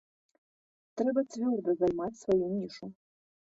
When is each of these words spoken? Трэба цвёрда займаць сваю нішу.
Трэба 1.01 1.21
цвёрда 1.35 1.71
займаць 1.83 2.11
сваю 2.25 2.43
нішу. 2.57 2.85